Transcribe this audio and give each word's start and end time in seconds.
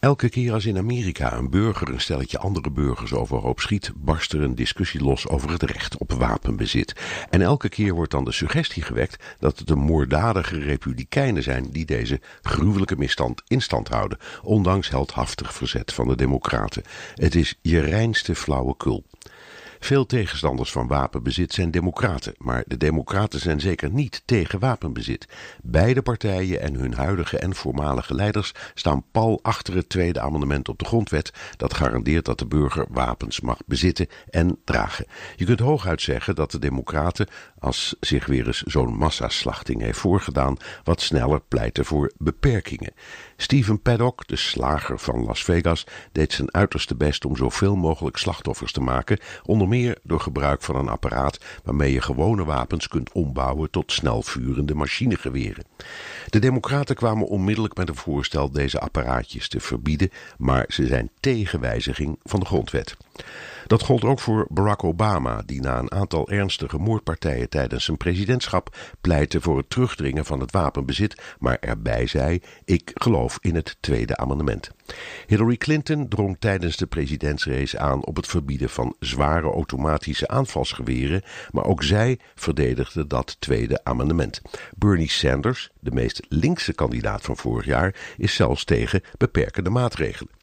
Elke 0.00 0.28
keer 0.28 0.52
als 0.52 0.66
in 0.66 0.78
Amerika 0.78 1.36
een 1.36 1.50
burger 1.50 1.88
een 1.88 2.00
stelletje 2.00 2.38
andere 2.38 2.70
burgers 2.70 3.12
overhoop 3.12 3.60
schiet, 3.60 3.92
barst 3.96 4.32
er 4.32 4.42
een 4.42 4.54
discussie 4.54 5.02
los 5.02 5.28
over 5.28 5.50
het 5.50 5.62
recht 5.62 5.96
op 5.96 6.12
wapenbezit. 6.12 6.92
En 7.30 7.42
elke 7.42 7.68
keer 7.68 7.94
wordt 7.94 8.10
dan 8.10 8.24
de 8.24 8.32
suggestie 8.32 8.82
gewekt 8.82 9.24
dat 9.38 9.58
het 9.58 9.66
de 9.66 9.74
moorddadige 9.74 10.58
republikeinen 10.58 11.42
zijn 11.42 11.70
die 11.70 11.84
deze 11.84 12.20
gruwelijke 12.42 12.96
misstand 12.96 13.42
in 13.46 13.62
stand 13.62 13.88
houden, 13.88 14.18
ondanks 14.42 14.88
heldhaftig 14.88 15.54
verzet 15.54 15.92
van 15.92 16.08
de 16.08 16.16
democraten. 16.16 16.82
Het 17.14 17.34
is 17.34 17.58
je 17.62 17.80
reinste 17.80 18.34
flauwekul. 18.34 19.04
Veel 19.80 20.06
tegenstanders 20.06 20.72
van 20.72 20.86
wapenbezit 20.86 21.52
zijn 21.52 21.70
democraten, 21.70 22.34
maar 22.38 22.64
de 22.66 22.76
democraten 22.76 23.40
zijn 23.40 23.60
zeker 23.60 23.90
niet 23.90 24.22
tegen 24.24 24.58
wapenbezit. 24.58 25.28
Beide 25.62 26.02
partijen 26.02 26.60
en 26.60 26.74
hun 26.74 26.94
huidige 26.94 27.38
en 27.38 27.54
voormalige 27.54 28.14
leiders 28.14 28.52
staan 28.74 29.04
pal 29.10 29.38
achter 29.42 29.74
het 29.74 29.88
tweede 29.88 30.20
amendement 30.20 30.68
op 30.68 30.78
de 30.78 30.84
grondwet 30.84 31.32
dat 31.56 31.74
garandeert 31.74 32.24
dat 32.24 32.38
de 32.38 32.46
burger 32.46 32.86
wapens 32.88 33.40
mag 33.40 33.58
bezitten 33.66 34.06
en 34.30 34.58
dragen. 34.64 35.06
Je 35.36 35.44
kunt 35.44 35.60
hooguit 35.60 36.02
zeggen 36.02 36.34
dat 36.34 36.50
de 36.50 36.58
democraten, 36.58 37.28
als 37.58 37.96
zich 38.00 38.26
weer 38.26 38.46
eens 38.46 38.62
zo'n 38.62 38.96
massaslachting 38.96 39.80
heeft 39.80 39.98
voorgedaan, 39.98 40.56
wat 40.84 41.00
sneller 41.00 41.40
pleiten 41.40 41.84
voor 41.84 42.12
beperkingen. 42.16 42.92
Steven 43.36 43.82
Paddock, 43.82 44.26
de 44.26 44.36
slager 44.36 44.98
van 44.98 45.24
Las 45.24 45.44
Vegas, 45.44 45.86
deed 46.12 46.32
zijn 46.32 46.54
uiterste 46.54 46.96
best 46.96 47.24
om 47.24 47.36
zoveel 47.36 47.76
mogelijk 47.76 48.16
slachtoffers 48.16 48.72
te 48.72 48.80
maken, 48.80 49.18
onder 49.42 49.67
meer 49.68 49.98
door 50.02 50.20
gebruik 50.20 50.62
van 50.62 50.76
een 50.76 50.88
apparaat 50.88 51.40
waarmee 51.64 51.92
je 51.92 52.00
gewone 52.00 52.44
wapens 52.44 52.88
kunt 52.88 53.12
ombouwen 53.12 53.70
tot 53.70 53.92
snelvurende 53.92 54.74
machinegeweren. 54.74 55.64
De 56.28 56.38
Democraten 56.38 56.96
kwamen 56.96 57.26
onmiddellijk 57.26 57.76
met 57.76 57.88
een 57.88 57.96
voorstel 57.96 58.50
deze 58.50 58.80
apparaatjes 58.80 59.48
te 59.48 59.60
verbieden, 59.60 60.10
maar 60.38 60.64
ze 60.68 60.86
zijn 60.86 61.10
tegen 61.20 61.60
wijziging 61.60 62.18
van 62.22 62.40
de 62.40 62.46
grondwet. 62.46 62.96
Dat 63.66 63.82
gold 63.82 64.04
ook 64.04 64.20
voor 64.20 64.46
Barack 64.50 64.84
Obama, 64.84 65.42
die 65.46 65.60
na 65.60 65.78
een 65.78 65.92
aantal 65.92 66.28
ernstige 66.28 66.78
moordpartijen 66.78 67.48
tijdens 67.48 67.84
zijn 67.84 67.96
presidentschap 67.96 68.76
pleitte 69.00 69.40
voor 69.40 69.56
het 69.56 69.70
terugdringen 69.70 70.24
van 70.24 70.40
het 70.40 70.52
wapenbezit, 70.52 71.22
maar 71.38 71.56
erbij 71.60 72.06
zei: 72.06 72.40
Ik 72.64 72.90
geloof 72.94 73.38
in 73.40 73.54
het 73.54 73.76
tweede 73.80 74.16
amendement. 74.16 74.70
Hillary 75.26 75.56
Clinton 75.56 76.08
drong 76.08 76.36
tijdens 76.38 76.76
de 76.76 76.86
presidentsrace 76.86 77.78
aan 77.78 78.04
op 78.04 78.16
het 78.16 78.26
verbieden 78.26 78.70
van 78.70 78.94
zware 79.00 79.50
automatische 79.50 80.28
aanvalsgeweren, 80.28 81.22
maar 81.50 81.64
ook 81.64 81.82
zij 81.82 82.18
verdedigde 82.34 83.06
dat 83.06 83.36
tweede 83.40 83.84
amendement. 83.84 84.42
Bernie 84.76 85.10
Sanders, 85.10 85.70
de 85.80 85.90
meest 85.90 86.26
linkse 86.28 86.74
kandidaat 86.74 87.22
van 87.22 87.36
vorig 87.36 87.64
jaar, 87.64 87.94
is 88.16 88.34
zelfs 88.34 88.64
tegen 88.64 89.02
beperkende 89.16 89.70
maatregelen. 89.70 90.37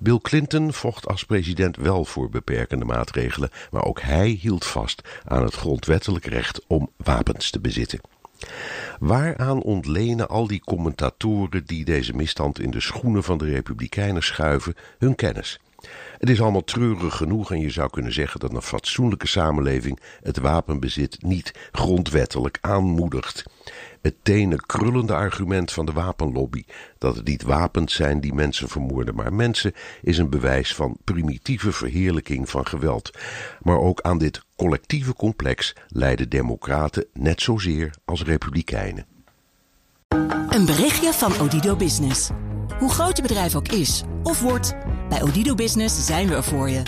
Bill 0.00 0.18
Clinton 0.22 0.72
vocht 0.72 1.06
als 1.06 1.24
president 1.24 1.76
wel 1.76 2.04
voor 2.04 2.28
beperkende 2.28 2.84
maatregelen, 2.84 3.50
maar 3.70 3.84
ook 3.84 4.00
hij 4.00 4.28
hield 4.28 4.64
vast 4.64 5.02
aan 5.24 5.42
het 5.42 5.54
grondwettelijk 5.54 6.26
recht 6.26 6.64
om 6.66 6.90
wapens 6.96 7.50
te 7.50 7.60
bezitten. 7.60 8.00
Waaraan 8.98 9.62
ontlenen 9.62 10.28
al 10.28 10.46
die 10.46 10.60
commentatoren 10.60 11.66
die 11.66 11.84
deze 11.84 12.14
misstand 12.14 12.60
in 12.60 12.70
de 12.70 12.80
schoenen 12.80 13.22
van 13.22 13.38
de 13.38 13.44
Republikeinen 13.44 14.22
schuiven 14.22 14.74
hun 14.98 15.14
kennis? 15.14 15.60
Het 16.18 16.30
is 16.30 16.40
allemaal 16.40 16.64
treurig 16.64 17.16
genoeg 17.16 17.52
en 17.52 17.60
je 17.60 17.70
zou 17.70 17.90
kunnen 17.90 18.12
zeggen 18.12 18.40
dat 18.40 18.52
een 18.52 18.62
fatsoenlijke 18.62 19.26
samenleving 19.26 20.00
het 20.22 20.38
wapenbezit 20.38 21.22
niet 21.22 21.68
grondwettelijk 21.72 22.58
aanmoedigt. 22.60 23.44
Het 24.02 24.14
tenen 24.22 24.66
krullende 24.66 25.14
argument 25.14 25.72
van 25.72 25.86
de 25.86 25.92
wapenlobby 25.92 26.64
dat 26.98 27.16
het 27.16 27.26
niet 27.26 27.42
wapens 27.42 27.94
zijn 27.94 28.20
die 28.20 28.34
mensen 28.34 28.68
vermoorden, 28.68 29.14
maar 29.14 29.32
mensen 29.32 29.72
is 30.02 30.18
een 30.18 30.30
bewijs 30.30 30.74
van 30.74 30.96
primitieve 31.04 31.72
verheerlijking 31.72 32.50
van 32.50 32.66
geweld. 32.66 33.10
Maar 33.60 33.78
ook 33.78 34.00
aan 34.00 34.18
dit 34.18 34.42
collectieve 34.56 35.14
complex 35.14 35.74
leiden 35.88 36.28
democraten 36.28 37.06
net 37.12 37.40
zozeer 37.40 37.90
als 38.04 38.22
republikeinen. 38.22 39.06
Een 40.48 40.66
berichtje 40.66 41.12
van 41.12 41.40
Odido 41.40 41.76
Business. 41.76 42.30
Hoe 42.78 42.90
groot 42.90 43.16
je 43.16 43.22
bedrijf 43.22 43.54
ook 43.54 43.68
is 43.68 44.02
of 44.22 44.40
wordt, 44.40 44.74
bij 45.08 45.22
Odido 45.22 45.54
Business 45.54 46.06
zijn 46.06 46.28
we 46.28 46.34
er 46.34 46.44
voor 46.44 46.70
je. 46.70 46.82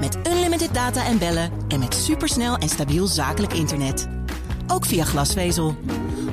Met 0.00 0.18
unlimited 0.28 0.74
data 0.74 1.06
en 1.06 1.18
bellen 1.18 1.50
en 1.68 1.78
met 1.78 1.94
supersnel 1.94 2.56
en 2.56 2.68
stabiel 2.68 3.06
zakelijk 3.06 3.52
internet. 3.52 4.08
Ook 4.66 4.86
via 4.86 5.04
glasvezel. 5.04 5.76